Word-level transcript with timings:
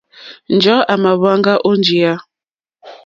Njɔ̀ɔ́ 0.55 0.85
à 0.91 0.93
mà 1.03 1.11
hwáŋgá 1.19 1.53
ó 1.67 1.71
njìyá. 1.79 2.13